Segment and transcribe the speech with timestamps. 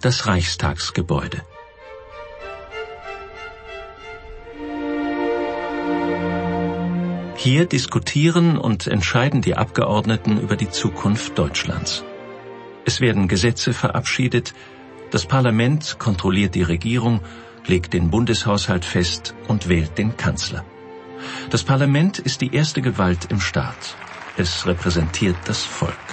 [0.00, 1.42] das Reichstagsgebäude.
[7.36, 12.04] Hier diskutieren und entscheiden die Abgeordneten über die Zukunft Deutschlands.
[12.84, 14.54] Es werden Gesetze verabschiedet,
[15.10, 17.20] das Parlament kontrolliert die Regierung,
[17.66, 20.64] legt den Bundeshaushalt fest und wählt den Kanzler.
[21.50, 23.96] Das Parlament ist die erste Gewalt im Staat.
[24.36, 26.09] Es repräsentiert das Volk.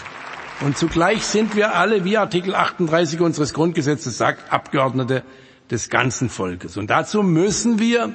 [0.61, 5.23] Und zugleich sind wir alle, wie Artikel 38 unseres Grundgesetzes sagt, Abgeordnete
[5.69, 6.77] des ganzen Volkes.
[6.77, 8.13] Und dazu müssen wir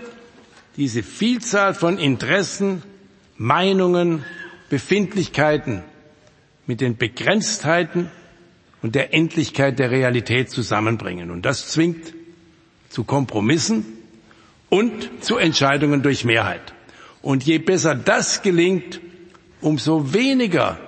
[0.76, 2.82] diese Vielzahl von Interessen,
[3.36, 4.24] Meinungen,
[4.70, 5.82] Befindlichkeiten
[6.66, 8.10] mit den Begrenztheiten
[8.82, 11.30] und der Endlichkeit der Realität zusammenbringen.
[11.30, 12.12] Und das zwingt
[12.88, 13.84] zu Kompromissen
[14.68, 16.72] und zu Entscheidungen durch Mehrheit.
[17.20, 19.00] Und je besser das gelingt,
[19.60, 20.78] umso weniger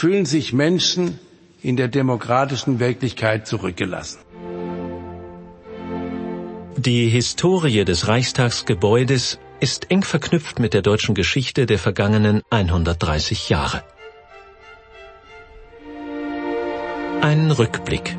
[0.00, 1.18] fühlen sich Menschen
[1.60, 4.20] in der demokratischen Wirklichkeit zurückgelassen.
[6.88, 13.82] Die Historie des Reichstagsgebäudes ist eng verknüpft mit der deutschen Geschichte der vergangenen 130 Jahre.
[17.20, 18.16] Ein Rückblick.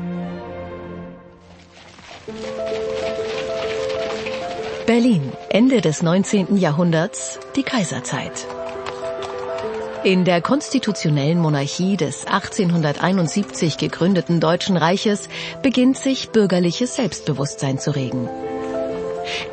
[4.86, 6.56] Berlin, Ende des 19.
[6.58, 8.46] Jahrhunderts, die Kaiserzeit.
[10.04, 15.28] In der konstitutionellen Monarchie des 1871 gegründeten Deutschen Reiches
[15.62, 18.28] beginnt sich bürgerliches Selbstbewusstsein zu regen.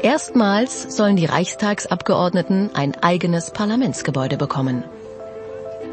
[0.02, 4.84] Erstmals sollen die Reichstagsabgeordneten ein eigenes Parlamentsgebäude bekommen.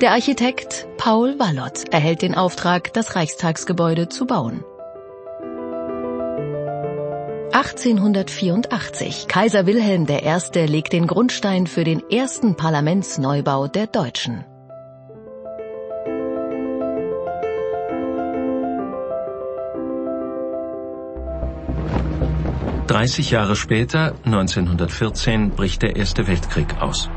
[0.01, 4.65] Der Architekt Paul Wallott erhält den Auftrag, das Reichstagsgebäude zu bauen.
[7.57, 9.29] 1884.
[9.29, 10.67] Kaiser Wilhelm I.
[10.67, 14.45] legt den Grundstein für den ersten Parlamentsneubau der Deutschen.
[22.86, 27.09] Dreißig Jahre später, 1914, bricht der Erste Weltkrieg aus.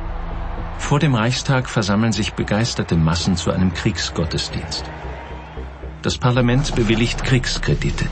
[0.78, 4.86] Vor dem Reichstag versammeln sich begeisterte Massen zu einem Kriegsgottesdienst.
[6.02, 8.06] Das Parlament bewilligt Kriegskredite.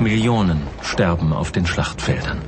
[0.00, 2.40] Millionen sterben auf den Schlachtfeldern.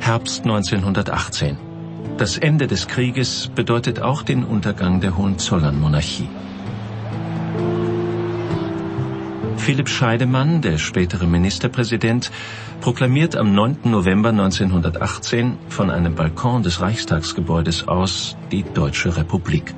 [0.00, 1.58] Herbst 1918.
[2.16, 6.28] Das Ende des Krieges bedeutet auch den Untergang der Hohenzollern-Monarchie.
[9.68, 12.30] Philipp Scheidemann, der spätere Ministerpräsident,
[12.80, 13.80] proklamiert am 9.
[13.84, 19.74] November 1918 von einem Balkon des Reichstagsgebäudes aus die Deutsche Republik.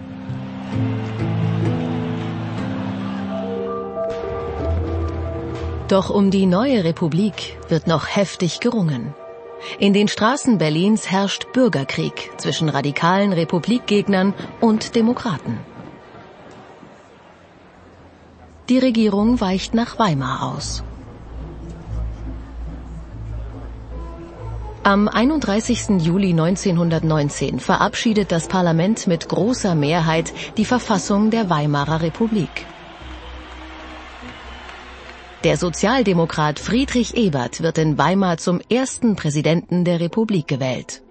[5.88, 9.12] Doch um die neue Republik wird noch heftig gerungen.
[9.80, 15.58] In den Straßen Berlins herrscht Bürgerkrieg zwischen radikalen Republikgegnern und Demokraten.
[18.70, 20.84] Die Regierung weicht nach Weimar aus.
[24.84, 26.00] Am 31.
[26.06, 32.64] Juli 1919 verabschiedet das Parlament mit großer Mehrheit die Verfassung der Weimarer Republik.
[35.42, 41.02] Der Sozialdemokrat Friedrich Ebert wird in Weimar zum ersten Präsidenten der Republik gewählt.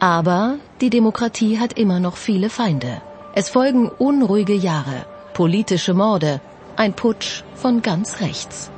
[0.00, 3.00] Aber die Demokratie hat immer noch viele Feinde.
[3.36, 5.06] Es folgen unruhige Jahre
[5.38, 6.40] politische Morde,
[6.74, 8.72] ein Putsch von ganz rechts.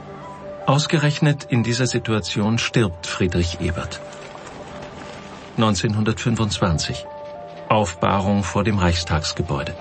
[0.66, 3.98] Ausgerechnet in dieser Situation stirbt Friedrich Ebert.
[5.56, 7.06] 1925.
[7.70, 9.74] Aufbahrung vor dem Reichstagsgebäude.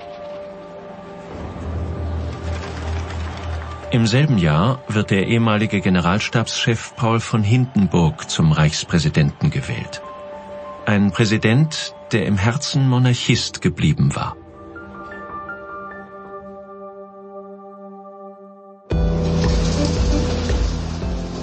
[3.90, 10.00] Im selben Jahr wird der ehemalige Generalstabschef Paul von Hindenburg zum Reichspräsidenten gewählt.
[10.86, 14.34] Ein Präsident, der im Herzen Monarchist geblieben war.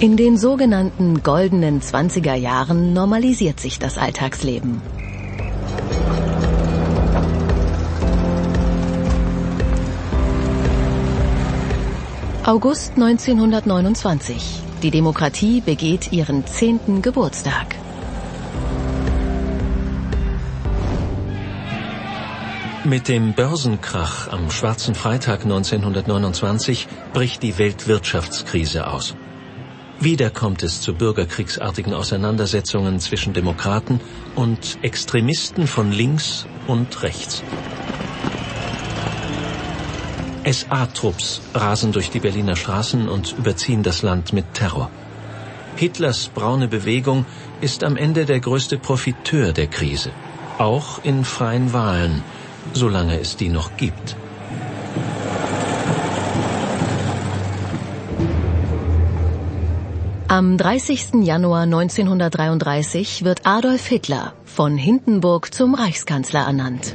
[0.00, 4.80] In den sogenannten goldenen 20er Jahren normalisiert sich das Alltagsleben.
[12.44, 14.62] August 1929.
[14.84, 17.74] Die Demokratie begeht ihren zehnten Geburtstag.
[22.84, 29.16] Mit dem Börsenkrach am Schwarzen Freitag 1929 bricht die Weltwirtschaftskrise aus.
[30.00, 34.00] Wieder kommt es zu bürgerkriegsartigen Auseinandersetzungen zwischen Demokraten
[34.36, 37.42] und Extremisten von links und rechts.
[40.44, 44.88] SA-Trupps rasen durch die Berliner Straßen und überziehen das Land mit Terror.
[45.74, 47.26] Hitlers braune Bewegung
[47.60, 50.12] ist am Ende der größte Profiteur der Krise,
[50.58, 52.22] auch in freien Wahlen,
[52.72, 54.16] solange es die noch gibt.
[60.30, 61.24] Am 30.
[61.24, 66.94] Januar 1933 wird Adolf Hitler von Hindenburg zum Reichskanzler ernannt.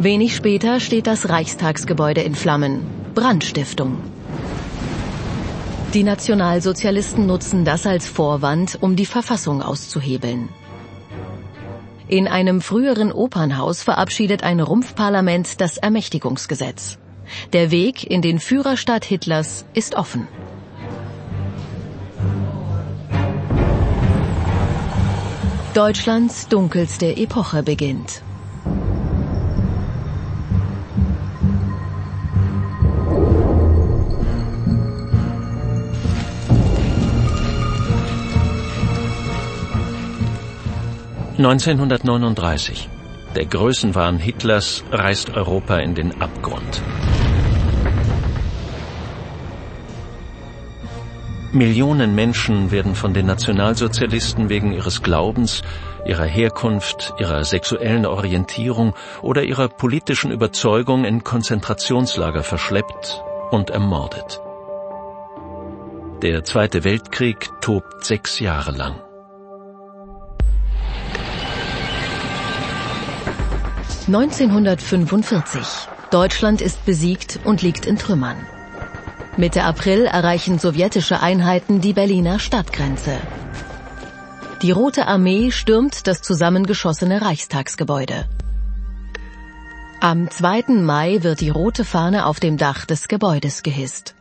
[0.00, 2.80] Wenig später steht das Reichstagsgebäude in Flammen.
[3.14, 3.98] Brandstiftung.
[5.94, 10.48] Die Nationalsozialisten nutzen das als Vorwand, um die Verfassung auszuhebeln.
[12.08, 16.98] In einem früheren Opernhaus verabschiedet ein Rumpfparlament das Ermächtigungsgesetz.
[17.52, 20.28] Der Weg in den Führerstaat Hitlers ist offen.
[25.74, 28.22] Deutschlands dunkelste Epoche beginnt.
[41.38, 43.01] ...1939.
[43.34, 46.82] Der Größenwahn Hitlers reißt Europa in den Abgrund.
[51.52, 55.62] Millionen Menschen werden von den Nationalsozialisten wegen ihres Glaubens,
[56.04, 64.42] ihrer Herkunft, ihrer sexuellen Orientierung oder ihrer politischen Überzeugung in Konzentrationslager verschleppt und ermordet.
[66.22, 69.00] Der Zweite Weltkrieg tobt sechs Jahre lang.
[74.08, 75.88] ...1945.
[76.10, 78.36] Deutschland ist besiegt und liegt in Trümmern.
[79.36, 83.16] Mitte April erreichen sowjetische Einheiten die Berliner Stadtgrenze.
[84.62, 88.26] Die Rote Armee stürmt das zusammengeschossene Reichstagsgebäude.
[90.00, 90.64] Am 2.
[90.80, 94.14] Mai wird die rote Fahne auf dem Dach des Gebäudes gehisst.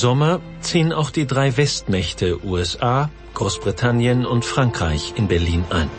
[0.00, 5.90] Sommer ziehen auch die drei Westmächte USA, Großbritannien und Frankreich in Berlin ein.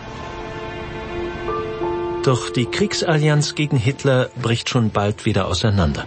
[2.24, 6.06] Doch die Kriegsallianz gegen Hitler bricht schon bald wieder auseinander.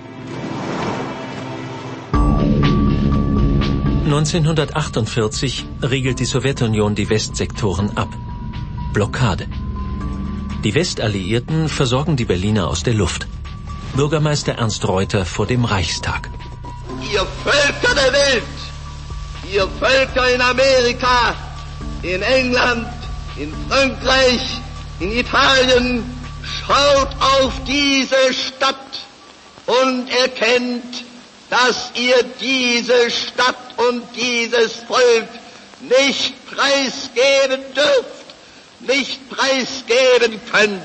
[4.06, 8.08] 1948 riegelt die Sowjetunion die Westsektoren ab.
[8.92, 9.46] Blockade.
[10.64, 13.28] Die Westalliierten versorgen die Berliner aus der Luft.
[13.94, 16.33] Bürgermeister Ernst Reuter vor dem Reichstag
[17.14, 18.42] ihr Völker der Welt,
[19.52, 21.36] ihr Völker in Amerika,
[22.02, 22.88] in England,
[23.36, 24.60] in Frankreich,
[24.98, 26.04] in Italien,
[26.42, 28.76] schaut auf diese Stadt
[29.66, 31.04] und erkennt,
[31.50, 35.28] dass ihr diese Stadt und dieses Volk
[35.82, 38.26] nicht preisgeben dürft,
[38.80, 40.82] nicht preisgeben könnt.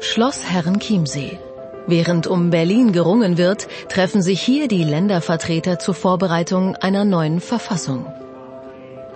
[0.00, 1.40] Schloss Herrenchiemsee
[1.86, 8.06] Während um Berlin gerungen wird, treffen sich hier die Ländervertreter zur Vorbereitung einer neuen Verfassung.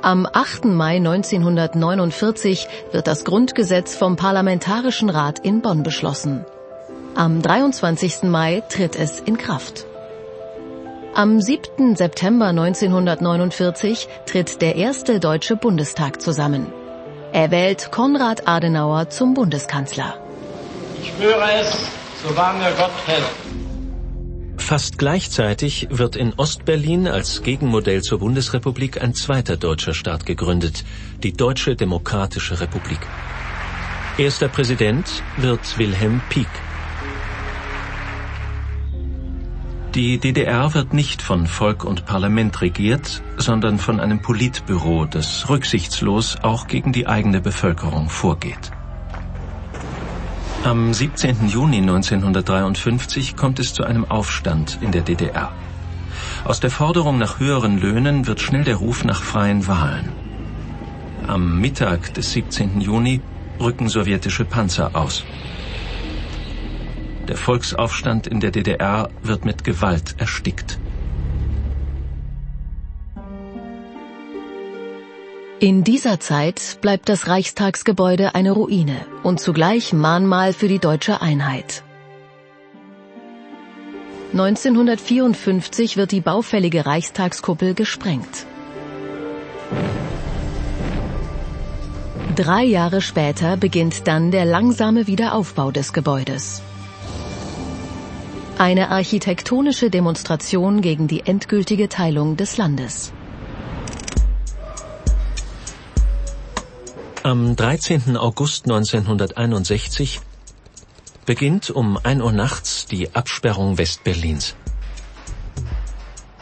[0.03, 0.65] Am 8.
[0.67, 6.47] Mai 1949 wird das Grundgesetz vom Parlamentarischen Rat in Bonn beschlossen.
[7.17, 8.23] Am 23.
[8.23, 9.85] Mai tritt es in Kraft.
[11.13, 11.97] Am 7.
[11.97, 16.73] September 1949 tritt der erste Deutsche Bundestag zusammen.
[17.33, 20.15] Er wählt Konrad Adenauer zum Bundeskanzler.
[21.03, 23.25] Ich schwöre es so wahr mir Gott hält.
[24.57, 30.85] Fast gleichzeitig wird in Ostberlin als Gegenmodell zur Bundesrepublik ein zweiter deutscher Staat gegründet,
[31.23, 33.01] die Deutsche Demokratische Republik.
[34.19, 36.49] Erster Präsident wird Wilhelm Pieck.
[39.95, 46.37] Die DDR wird nicht von Volk und Parlament regiert, sondern von einem Politbüro, das rücksichtslos
[46.43, 48.71] auch gegen die eigene Bevölkerung vorgeht.
[50.63, 51.49] Am 17.
[51.49, 55.53] Juni 1953 kommt es zu einem Aufstand in der DDR.
[56.45, 60.13] Aus der Forderung nach höheren Löhnen wird schnell der Ruf nach freien Wahlen.
[61.27, 62.83] Am Mittag des 17.
[62.83, 63.23] Juni
[63.59, 65.25] rücken sowjetische Panzer aus.
[67.27, 70.79] Der Volksaufstand in der DDR wird mit Gewalt erstickt.
[75.63, 81.83] In dieser Zeit bleibt das Reichstagsgebäude eine Ruine und zugleich Mahnmal für die deutsche Einheit.
[84.33, 88.47] 1954 wird die baufällige Reichstagskuppel gesprengt.
[92.37, 96.63] Drei Jahre später beginnt dann der langsame Wiederaufbau des Gebäudes.
[98.57, 103.13] Eine architektonische Demonstration gegen die endgültige Teilung des Landes.
[107.23, 108.17] Am 13.
[108.17, 110.23] August 1961
[111.27, 114.55] beginnt um 1 Uhr nachts die Absperrung Westberlins.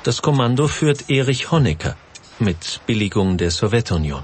[0.05, 1.97] Das Kommando führt Erich Honecker
[2.39, 4.23] mit Billigung der Sowjetunion.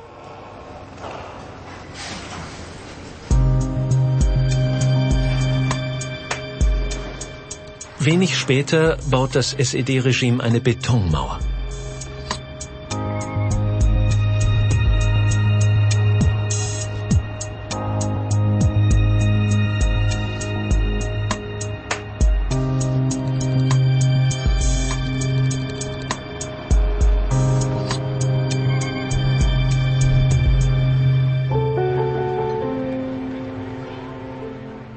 [7.98, 11.40] Wenig später baut das SED-Regime eine Betonmauer.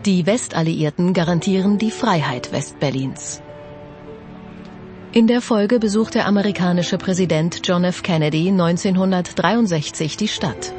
[0.07, 3.41] Die Westalliierten garantieren die Freiheit Westberlins.
[5.11, 8.03] In der Folge besucht der amerikanische Präsident John F.
[8.03, 10.73] Kennedy 1963 die Stadt.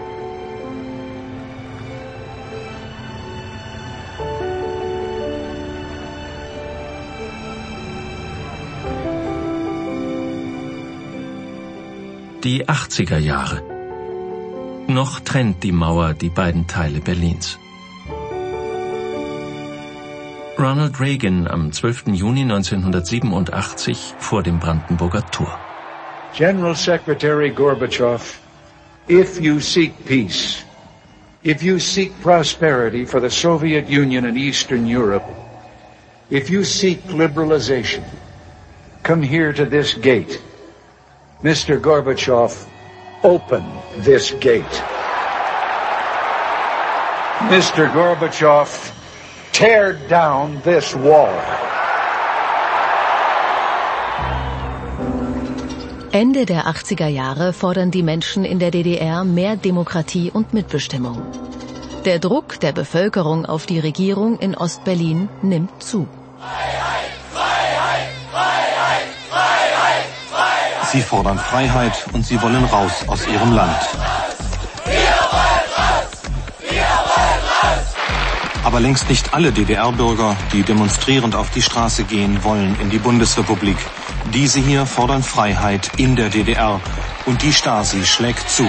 [12.44, 13.62] Die 80er Jahre.
[14.86, 17.58] Noch trennt die Mauer die beiden Teile Berlins.
[20.58, 22.18] Ronald Reagan am 12.
[22.18, 25.56] Juni 1987 vor dem Brandenburger Tor.
[26.34, 28.40] General Secretary Gorbachev,
[29.06, 30.64] if you seek peace,
[31.44, 35.22] if you seek prosperity for the Soviet Union and Eastern Europe,
[36.28, 38.02] if you seek liberalization,
[39.04, 40.42] come here to this gate.
[41.40, 41.80] Mr.
[41.80, 42.66] Gorbachev,
[43.22, 43.62] open
[43.98, 44.82] this gate.
[47.46, 47.86] Mr.
[47.94, 48.97] Gorbachev,
[49.58, 51.34] tear down this wall.
[56.12, 61.20] Ende der 80er Jahre fordern die Menschen in der DDR mehr Demokratie und Mitbestimmung.
[62.04, 66.06] Der Druck der Bevölkerung auf die Regierung in Ostberlin nimmt zu.
[70.92, 74.17] Sie fordern Freiheit und sie wollen raus aus ihrem Land.
[78.68, 83.78] Aber längst nicht alle DDR-Bürger, die demonstrierend auf die Straße gehen, wollen in die Bundesrepublik.
[84.34, 86.78] Diese hier fordern Freiheit in der DDR
[87.24, 88.66] und die Stasi schlägt zu.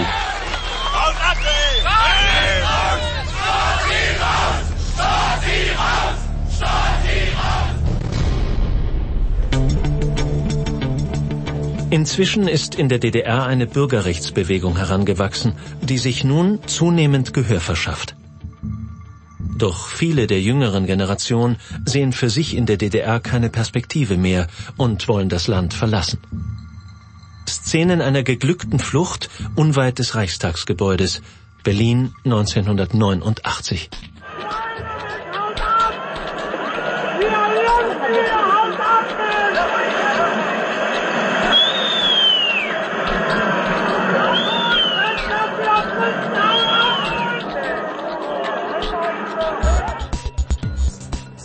[11.90, 18.16] Inzwischen ist in der DDR eine Bürgerrechtsbewegung herangewachsen, die sich nun zunehmend Gehör verschafft.
[19.60, 24.48] Doch viele der jüngeren Generation sehen für sich in der DDR keine Perspektive mehr
[24.78, 26.20] und wollen das Land verlassen.
[27.46, 31.22] Szenen einer geglückten Flucht unweit des Reichstagsgebäudes,
[31.64, 33.90] Berlin 1989.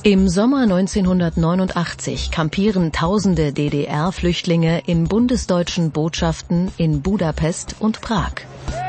[0.07, 8.33] Im Sommer 1989 kampieren tausende DDR-Flüchtlinge in bundesdeutschen Botschaften in Budapest und Prag.
[8.67, 8.85] Wir sind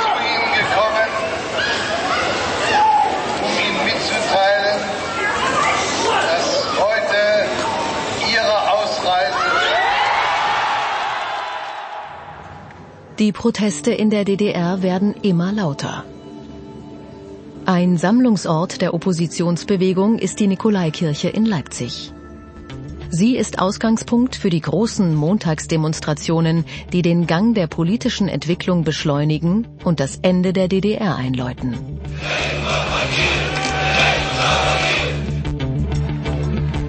[0.00, 1.10] zu Ihnen gekommen,
[3.42, 4.80] um Ihnen mitzuteilen,
[6.08, 6.48] dass
[6.80, 7.20] heute
[8.32, 9.36] Ihre Ausreise
[13.18, 16.04] Die Proteste in der DDR werden immer lauter.
[17.66, 22.12] Ein Sammlungsort der Oppositionsbewegung ist die Nikolaikirche in Leipzig.
[23.08, 29.98] Sie ist Ausgangspunkt für die großen Montagsdemonstrationen, die den Gang der politischen Entwicklung beschleunigen und
[29.98, 31.74] das Ende der DDR einläuten.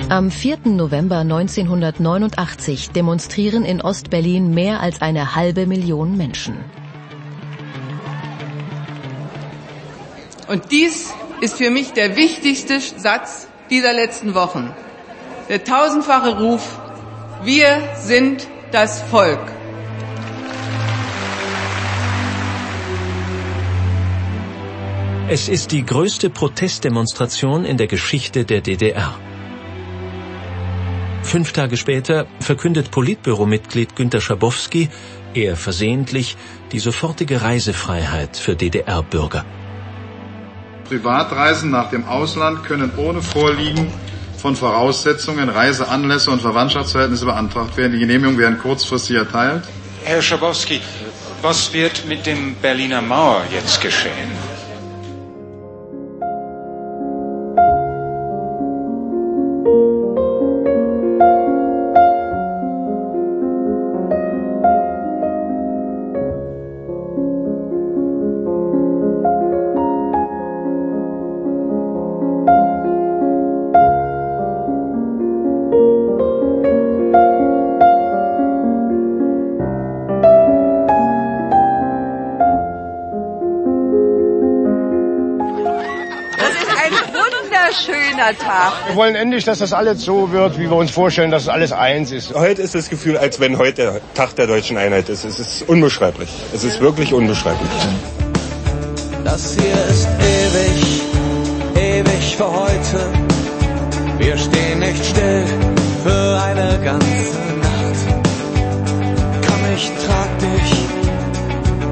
[0.10, 0.58] Am 4.
[0.65, 6.55] November 1989 demonstrieren in Ostberlin mehr als eine halbe Million Menschen.
[10.48, 14.74] Und dies ist für mich der wichtigste Satz dieser letzten Wochen.
[15.50, 16.80] Der tausendfache Ruf,
[17.44, 19.40] wir sind das Volk.
[25.28, 29.16] Es ist die größte Protestdemonstration in der Geschichte der DDR.
[31.24, 34.90] Fünf Tage später verkündet Politbüromitglied Günter Schabowski,
[35.34, 36.38] eher versehentlich,
[36.72, 39.44] die sofortige Reisefreiheit für DDR-Bürger.
[40.88, 43.92] Privatreisen nach dem Ausland können ohne Vorliegen
[44.38, 47.94] von Voraussetzungen, Reiseanlässe und Verwandtschaftsverhältnisse beantragt werden.
[47.94, 49.63] Die Genehmigungen werden kurzfristig erteilt.
[50.04, 50.82] Herr Schabowski,
[51.42, 54.55] was wird mit dem Berliner Mauer jetzt geschehen?
[88.65, 88.88] Tag.
[88.88, 92.12] Wir wollen endlich, dass das alles so wird, wie wir uns vorstellen, dass alles eins
[92.12, 92.34] ist.
[92.34, 95.24] Heute ist das Gefühl, als wenn heute der Tag der deutschen Einheit ist.
[95.24, 96.29] Es ist unbeschreiblich.
[96.53, 97.69] Es ist wirklich unbeschreiblich.
[99.24, 101.01] Das hier ist ewig,
[101.75, 103.10] ewig für heute.
[104.17, 105.43] Wir stehen nicht still
[106.03, 107.07] für eine ganze
[107.62, 108.25] Nacht.
[109.48, 110.72] Komm, ich trag dich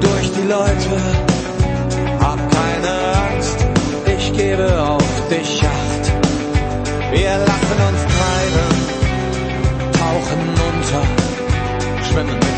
[0.00, 1.23] durch die Leute.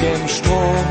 [0.07, 0.85] Dem Strom,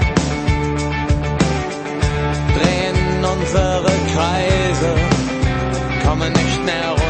[2.57, 4.91] drehen unsere Kreise,
[6.05, 7.04] kommen nicht mehr runter,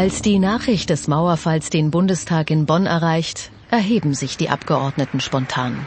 [0.00, 5.86] Als die Nachricht des Mauerfalls den Bundestag in Bonn erreicht, erheben sich die Abgeordneten spontan.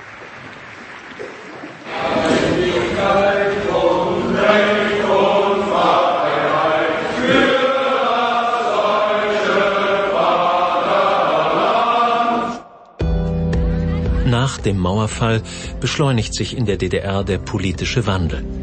[14.28, 15.42] Nach dem Mauerfall
[15.80, 18.63] beschleunigt sich in der DDR der politische Wandel.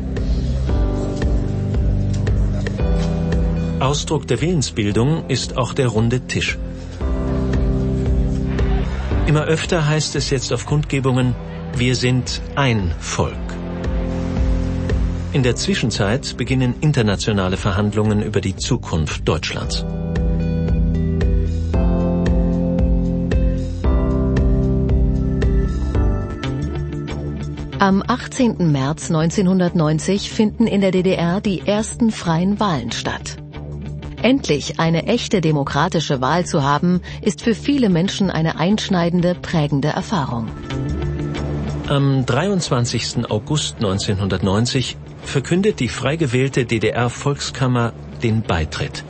[3.80, 6.58] Ausdruck der Willensbildung ist auch der runde Tisch.
[9.26, 11.34] Immer öfter heißt es jetzt auf Kundgebungen,
[11.76, 13.34] wir sind ein Volk.
[15.32, 19.86] In der Zwischenzeit beginnen internationale Verhandlungen über die Zukunft Deutschlands.
[27.78, 28.70] Am 18.
[28.70, 33.38] März 1990 finden in der DDR die ersten freien Wahlen statt.
[34.22, 40.48] Endlich eine echte demokratische Wahl zu haben, ist für viele Menschen eine einschneidende, prägende Erfahrung.
[41.88, 43.30] Am 23.
[43.30, 49.04] August 1990 verkündet die frei gewählte DDR-Volkskammer den Beitritt.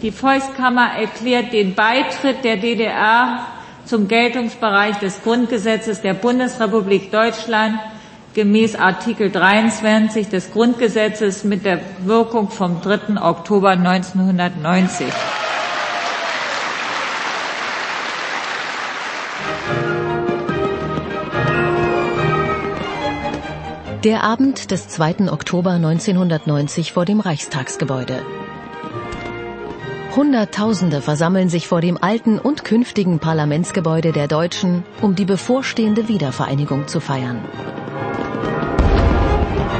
[0.00, 3.46] Die Volkskammer erklärt den Beitritt der DDR
[3.84, 7.78] zum Geltungsbereich des Grundgesetzes der Bundesrepublik Deutschland
[8.34, 13.20] gemäß Artikel 23 des Grundgesetzes mit der Wirkung vom 3.
[13.22, 15.06] Oktober 1990.
[24.02, 25.30] Der Abend des 2.
[25.30, 28.20] Oktober 1990 vor dem Reichstagsgebäude.
[30.14, 36.86] Hunderttausende versammeln sich vor dem alten und künftigen Parlamentsgebäude der Deutschen, um die bevorstehende Wiedervereinigung
[36.86, 37.40] zu feiern.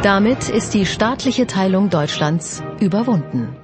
[0.05, 3.57] Damit ist die staatliche Teilung Deutschlands überwunden.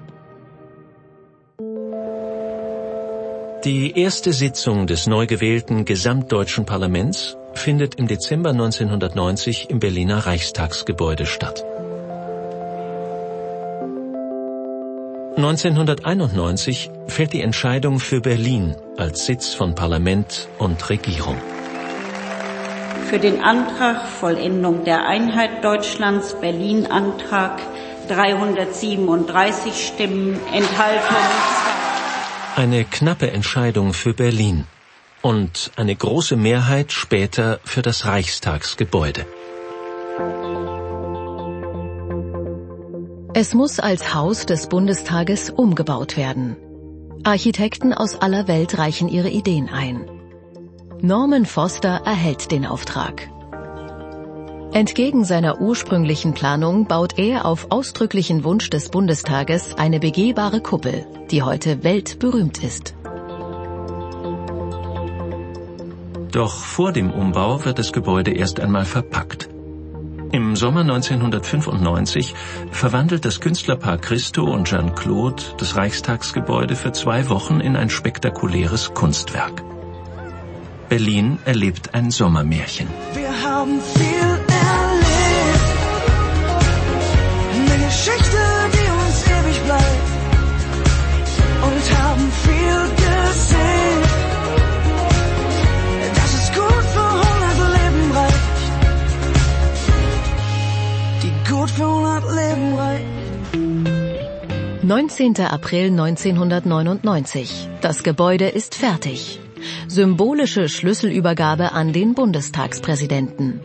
[3.63, 11.27] Die erste Sitzung des neu gewählten gesamtdeutschen Parlaments findet im Dezember 1990 im Berliner Reichstagsgebäude
[11.27, 11.63] statt.
[15.37, 21.37] 1991 fällt die Entscheidung für Berlin als Sitz von Parlament und Regierung.
[23.11, 27.61] Für den Antrag Vollendung der Einheit Deutschlands Berlin Antrag
[28.07, 31.17] 337 Stimmen, Enthaltung
[32.55, 34.65] Eine knappe Entscheidung für Berlin
[35.23, 39.27] und eine große Mehrheit später für das Reichstagsgebäude.
[43.35, 46.57] Es muss als Haus des Bundestages umgebaut werden.
[47.25, 50.20] Architekten aus aller Welt reichen ihre Ideen ein.
[51.03, 53.31] Norman Foster erhält den Auftrag.
[54.73, 61.43] Entgegen seiner ursprünglichen Planung baut er auf ausdrücklichen Wunsch des Bundestages eine begehbare Kuppel, die
[61.43, 62.95] heute weltberühmt ist.
[66.33, 69.49] Doch vor dem Umbau wird das Gebäude erst einmal verpackt.
[70.33, 72.35] Im Sommer 1995
[72.71, 79.65] verwandelt das Künstlerpaar Christo und Jean-Claude das Reichstagsgebäude für zwei Wochen in ein spektakuläres Kunstwerk.
[80.91, 82.89] Berlin erlebt ein Sommermärchen.
[83.15, 84.31] Wir haben viel
[84.67, 85.71] erlebt.
[87.55, 88.43] Eine Geschichte,
[88.75, 90.09] die uns ewig bleibt.
[91.69, 94.01] Und haben viel gesehen.
[96.19, 98.59] Das ist gut für 100 Leben reicht.
[101.23, 103.07] Die gut für 100 Leben reicht.
[104.83, 105.41] 19.
[105.47, 107.69] April 1999.
[107.81, 109.39] Das Gebäude ist fertig.
[109.91, 113.59] Symbolische Schlüsselübergabe an den Bundestagspräsidenten.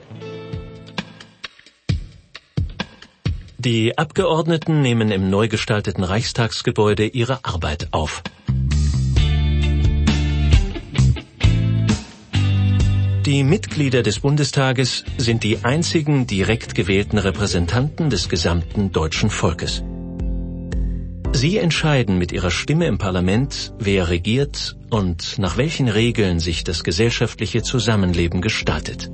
[3.59, 8.23] Die Abgeordneten nehmen im neu gestalteten Reichstagsgebäude ihre Arbeit auf.
[13.27, 19.83] Die Mitglieder des Bundestages sind die einzigen direkt gewählten Repräsentanten des gesamten deutschen Volkes.
[21.35, 26.85] Sie entscheiden mit ihrer Stimme im Parlament, wer regiert und nach welchen Regeln sich das
[26.85, 29.11] gesellschaftliche Zusammenleben gestaltet.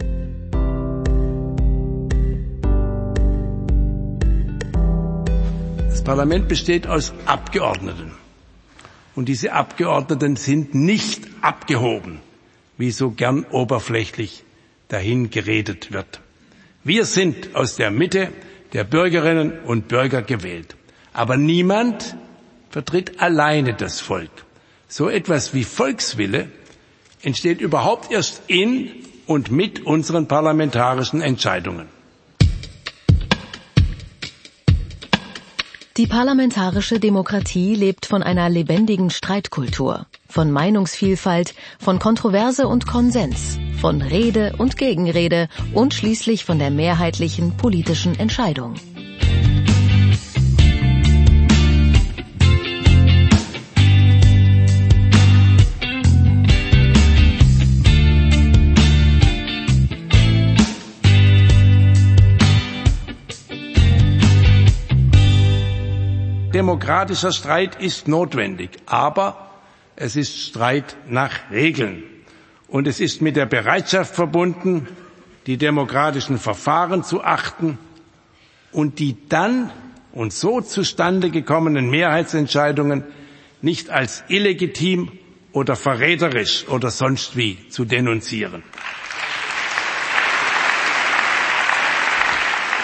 [5.90, 8.12] Das Parlament besteht aus Abgeordneten.
[9.16, 12.20] Und diese Abgeordneten sind nicht abgehoben,
[12.78, 14.44] wie so gern oberflächlich
[14.90, 16.22] dahin geredet wird.
[16.84, 18.28] Wir sind aus der Mitte
[18.74, 20.76] der Bürgerinnen und Bürger gewählt.
[21.14, 22.16] Aber niemand
[22.70, 24.32] vertritt alleine das Volk.
[24.88, 26.50] So etwas wie Volkswille
[27.22, 28.90] entsteht überhaupt erst in
[29.28, 31.88] und mit unseren parlamentarischen Entscheidungen.
[35.98, 44.02] Die parlamentarische Demokratie lebt von einer lebendigen Streitkultur, von Meinungsvielfalt, von Kontroverse und Konsens, von
[44.02, 48.76] Rede und Gegenrede und schließlich von der mehrheitlichen politischen Entscheidung.
[66.62, 69.50] Demokratischer Streit ist notwendig, aber
[69.96, 72.04] es ist Streit nach Regeln.
[72.68, 74.88] Und es ist mit der Bereitschaft verbunden,
[75.48, 77.80] die demokratischen Verfahren zu achten
[78.72, 79.72] und die dann
[80.12, 83.06] und so zustande gekommenen Mehrheitsentscheidungen
[83.64, 85.12] nicht als illegitim
[85.54, 88.62] oder verräterisch oder sonst wie zu denunzieren,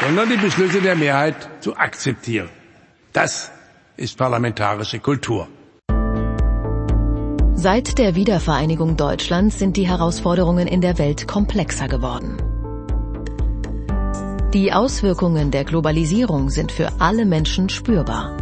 [0.02, 2.50] sondern die Beschlüsse der Mehrheit zu akzeptieren.
[3.14, 3.52] Das
[3.98, 5.48] ist parlamentarische Kultur.
[7.54, 12.38] Seit der Wiedervereinigung Deutschlands sind die Herausforderungen in der Welt komplexer geworden.
[14.54, 18.38] Die Auswirkungen der Globalisierung sind für alle Menschen spürbar.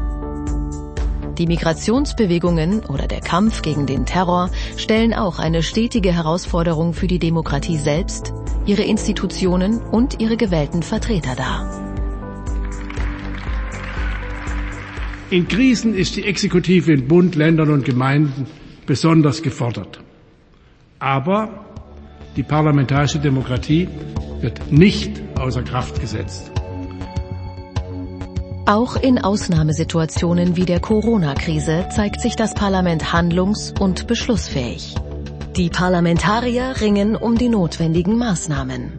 [1.38, 7.20] Die Migrationsbewegungen oder der Kampf gegen den Terror stellen auch eine stetige Herausforderung für die
[7.20, 8.34] Demokratie selbst,
[8.66, 11.85] ihre Institutionen und ihre gewählten Vertreter dar.
[15.32, 18.46] In Krisen ist die Exekutive in Bund, Ländern und Gemeinden
[18.86, 20.00] besonders gefordert.
[21.00, 21.66] Aber
[22.36, 23.90] die parlamentarische Demokratie
[24.42, 26.52] wird nicht außer Kraft gesetzt.
[28.68, 34.94] Auch in Ausnahmesituationen wie der Corona-Krise zeigt sich das Parlament handlungs- und beschlussfähig.
[35.56, 38.92] Die Parlamentarier ringen um die notwendigen Maßnahmen.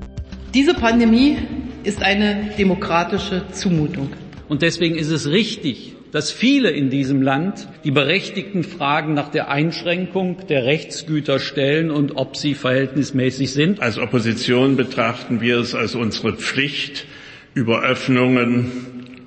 [0.55, 1.39] Diese Pandemie
[1.85, 4.09] ist eine demokratische Zumutung.
[4.49, 9.51] Und deswegen ist es richtig, dass viele in diesem Land die berechtigten Fragen nach der
[9.51, 13.83] Einschränkung der Rechtsgüter stellen und ob sie verhältnismäßig sind.
[13.83, 17.05] Als Opposition betrachten wir es als unsere Pflicht,
[17.53, 18.73] über Öffnungen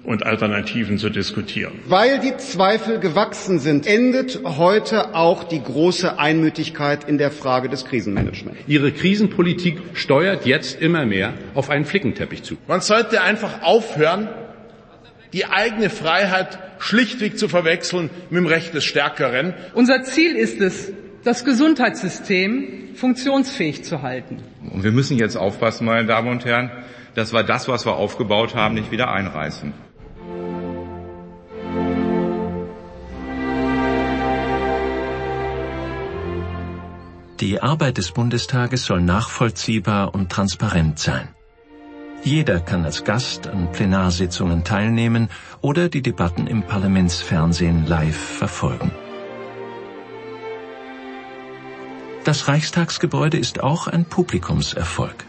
[0.04, 1.74] und Alternativen zu diskutieren.
[1.88, 7.86] Weil die Zweifel gewachsen sind, endet heute auch die große Einmütigkeit in der Frage des
[7.86, 8.58] Krisenmanagements.
[8.66, 12.58] Ihre Krisenpolitik steuert jetzt immer mehr auf einen Flickenteppich zu.
[12.68, 14.28] Man sollte einfach aufhören,
[15.34, 19.54] die eigene Freiheit schlichtweg zu verwechseln mit dem Recht des Stärkeren.
[19.74, 20.92] Unser Ziel ist es,
[21.24, 24.42] das Gesundheitssystem funktionsfähig zu halten.
[24.72, 26.72] Und wir müssen jetzt aufpassen, meine Damen und Herren,
[27.16, 29.74] dass wir das, was wir aufgebaut haben, nicht wieder einreißen.
[37.40, 41.30] Die Arbeit des Bundestages soll nachvollziehbar und transparent sein.
[42.24, 45.30] Jeder kann als Gast an Plenarsitzungen teilnehmen
[45.62, 48.92] oder die Debatten im Parlamentsfernsehen live verfolgen.
[52.26, 55.26] Das Reichstagsgebäude ist auch ein Publikumserfolg.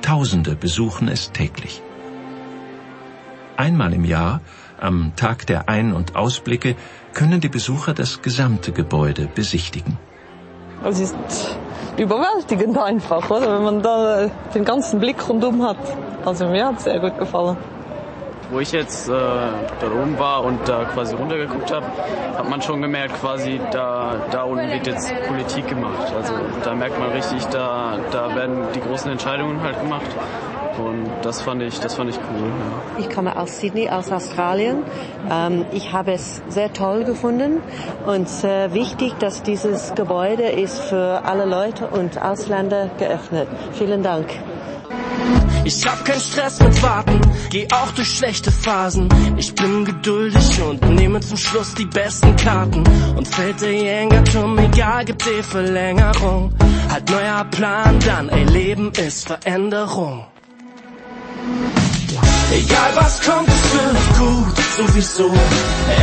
[0.00, 1.82] Tausende besuchen es täglich.
[3.56, 4.40] Einmal im Jahr,
[4.80, 6.76] am Tag der Ein- und Ausblicke,
[7.12, 9.98] können die Besucher das gesamte Gebäude besichtigen.
[10.84, 11.16] Es ist
[11.98, 13.54] überwältigend einfach, oder?
[13.54, 15.76] wenn man da den ganzen Blick rundum hat.
[16.24, 17.56] Also mir hat es sehr gut gefallen.
[18.50, 21.84] Wo ich jetzt äh, dort oben war und da quasi runtergeguckt habe,
[22.36, 26.12] hat man schon gemerkt, quasi da, da unten wird jetzt Politik gemacht.
[26.16, 26.32] Also
[26.64, 30.06] da merkt man richtig, da, da werden die großen Entscheidungen halt gemacht.
[30.78, 32.48] Und das fand ich, das fand ich cool.
[32.48, 33.00] Ja.
[33.00, 34.84] Ich komme aus Sydney, aus Australien.
[35.30, 37.60] Ähm, ich habe es sehr toll gefunden
[38.06, 43.48] und sehr wichtig, dass dieses Gebäude ist für alle Leute und Ausländer geöffnet.
[43.72, 44.26] Vielen Dank.
[45.64, 49.08] Ich hab keinen Stress mit Warten, geh auch durch schlechte Phasen.
[49.36, 52.84] Ich bin geduldig und nehme zum Schluss die besten Karten.
[53.16, 56.54] Und fällt der Jenga-Turm, egal, gibt die Verlängerung.
[56.90, 60.24] Halt neuer Plan dann, ey, Leben ist Veränderung.
[62.50, 65.30] Egal was kommt, es wird gut, sowieso.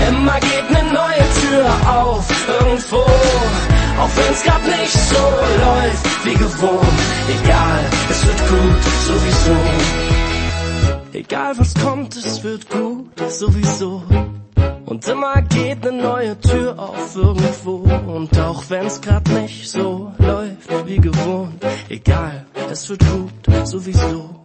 [0.08, 2.26] Immer geht ne neue Tür auf,
[2.62, 3.04] irgendwo.
[3.98, 5.18] Auch wenn's grad nicht so
[5.66, 7.00] läuft wie gewohnt.
[7.42, 7.80] Egal,
[8.10, 9.58] es wird gut, sowieso.
[11.14, 14.04] Egal was kommt, es wird gut, sowieso.
[14.86, 17.90] Und immer geht ne neue Tür auf irgendwo.
[18.08, 21.66] Und auch wenn's grad nicht so läuft wie gewohnt.
[21.90, 24.45] Egal, es wird gut, sowieso.